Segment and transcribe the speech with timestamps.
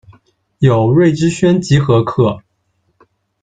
[0.57, 2.41] 有《瑞芝轩集合刻》。